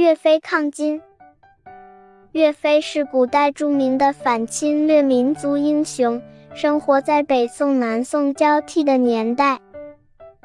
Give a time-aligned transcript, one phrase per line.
[0.00, 1.02] 岳飞抗金。
[2.32, 6.22] 岳飞是古代著名的反侵略民族英雄，
[6.54, 9.60] 生活在北宋南宋交替的年代。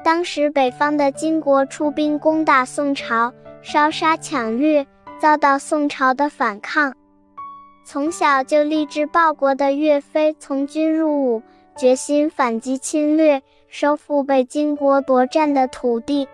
[0.04, 3.32] 当时北方的金国出兵攻打宋朝，
[3.62, 4.86] 烧杀抢掠，
[5.18, 6.94] 遭到宋朝的反抗。
[7.82, 11.42] 从小就立志报国的岳飞，从军入伍，
[11.78, 16.28] 决心反击侵略，收复被金国夺占的土地。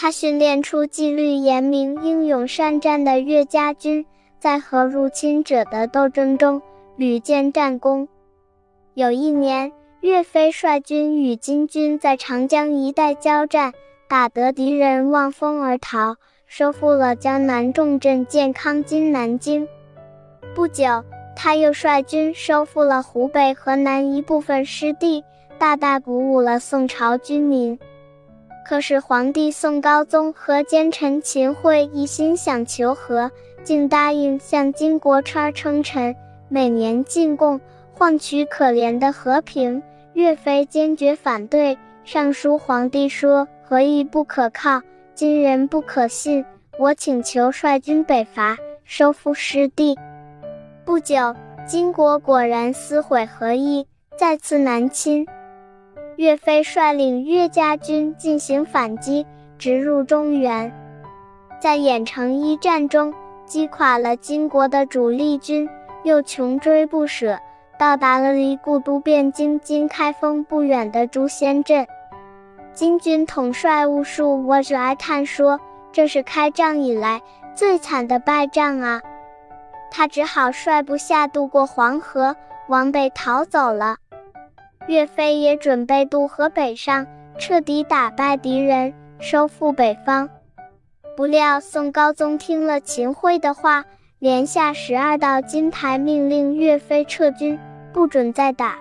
[0.00, 4.06] 他训练出纪律严明、英勇善战的岳家军，
[4.38, 6.62] 在和入侵者的斗争中
[6.94, 8.06] 屡建战功。
[8.94, 13.72] 有一年，岳飞率军与金军在长江一带交战，
[14.08, 16.14] 打得敌人望风而逃，
[16.46, 19.66] 收复了江南重镇建康（今南京）。
[20.54, 21.02] 不久，
[21.34, 25.24] 他又率军收复了湖北、河南一部分失地，
[25.58, 27.76] 大大鼓舞了宋朝军民。
[28.68, 33.30] 可是，皇帝宋高宗和奸臣秦桧一心想求和，
[33.64, 36.14] 竟答应向金国串称臣，
[36.50, 37.58] 每年进贡，
[37.94, 39.82] 换取可怜的和平。
[40.12, 44.82] 岳飞坚决反对，上书皇帝说：“和议不可靠，
[45.14, 46.44] 金人不可信。
[46.78, 49.98] 我请求率军北伐，收复失地。”
[50.84, 51.34] 不久，
[51.66, 53.86] 金国果然撕毁和议，
[54.18, 55.26] 再次南侵。
[56.18, 59.24] 岳飞率领岳家军进行反击，
[59.56, 60.72] 直入中原，
[61.60, 63.14] 在郾城一战中
[63.46, 65.68] 击垮了金国的主力军，
[66.02, 67.38] 又穷追不舍，
[67.78, 71.86] 到达了离故都汴京（今开封）不远的朱仙镇。
[72.72, 75.60] 金军统帅兀术我哀叹说
[75.94, 77.22] ：“这是开战以来
[77.54, 79.00] 最惨的败仗啊！”
[79.92, 82.34] 他只好率部下渡过黄河，
[82.68, 83.98] 往北逃走了。
[84.88, 87.06] 岳飞也准备渡河北上，
[87.38, 90.30] 彻底打败敌人，收复北方。
[91.14, 93.84] 不料宋高宗听了秦桧的话，
[94.18, 97.58] 连下十二道金牌，命令岳飞撤军，
[97.92, 98.78] 不准再打。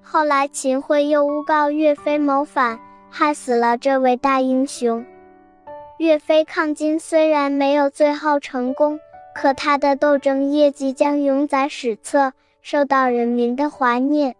[0.00, 2.80] 后来秦桧又诬告岳飞谋反，
[3.10, 5.04] 害死了这位大英雄。
[5.98, 8.98] 岳飞抗金虽然没有最后成功，
[9.34, 14.34] 可他的斗争业绩将永载史册，受到人民的怀念。